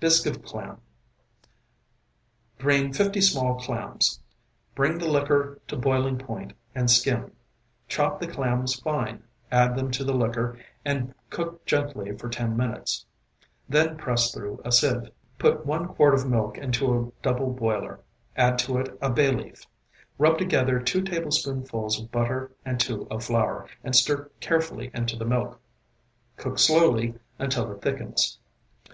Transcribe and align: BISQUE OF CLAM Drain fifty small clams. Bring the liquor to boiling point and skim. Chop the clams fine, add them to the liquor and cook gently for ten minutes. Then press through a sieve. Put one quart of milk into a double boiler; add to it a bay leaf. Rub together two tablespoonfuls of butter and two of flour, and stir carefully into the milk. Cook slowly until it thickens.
BISQUE 0.00 0.30
OF 0.30 0.42
CLAM 0.42 0.80
Drain 2.56 2.90
fifty 2.94 3.20
small 3.20 3.56
clams. 3.60 4.18
Bring 4.74 4.96
the 4.96 5.06
liquor 5.10 5.60
to 5.68 5.76
boiling 5.76 6.16
point 6.16 6.54
and 6.74 6.90
skim. 6.90 7.32
Chop 7.86 8.18
the 8.18 8.26
clams 8.26 8.80
fine, 8.80 9.24
add 9.52 9.76
them 9.76 9.90
to 9.90 10.02
the 10.02 10.14
liquor 10.14 10.58
and 10.86 11.14
cook 11.28 11.66
gently 11.66 12.16
for 12.16 12.30
ten 12.30 12.56
minutes. 12.56 13.04
Then 13.68 13.98
press 13.98 14.32
through 14.32 14.62
a 14.64 14.72
sieve. 14.72 15.10
Put 15.38 15.66
one 15.66 15.88
quart 15.88 16.14
of 16.14 16.24
milk 16.26 16.56
into 16.56 16.94
a 16.94 17.12
double 17.22 17.52
boiler; 17.52 18.00
add 18.36 18.58
to 18.60 18.78
it 18.78 18.88
a 19.02 19.10
bay 19.10 19.30
leaf. 19.32 19.66
Rub 20.16 20.38
together 20.38 20.80
two 20.80 21.02
tablespoonfuls 21.02 22.00
of 22.00 22.10
butter 22.10 22.52
and 22.64 22.80
two 22.80 23.06
of 23.10 23.22
flour, 23.24 23.68
and 23.82 23.94
stir 23.94 24.30
carefully 24.40 24.90
into 24.94 25.16
the 25.18 25.26
milk. 25.26 25.60
Cook 26.38 26.58
slowly 26.58 27.16
until 27.38 27.70
it 27.70 27.82
thickens. 27.82 28.38